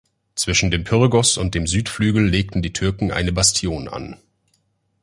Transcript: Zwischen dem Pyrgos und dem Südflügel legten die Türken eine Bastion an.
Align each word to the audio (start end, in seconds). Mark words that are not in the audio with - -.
Zwischen 0.33 0.71
dem 0.71 0.83
Pyrgos 0.83 1.37
und 1.37 1.53
dem 1.53 1.67
Südflügel 1.67 2.25
legten 2.27 2.63
die 2.63 2.73
Türken 2.73 3.11
eine 3.11 3.31
Bastion 3.31 3.87
an. 3.87 4.17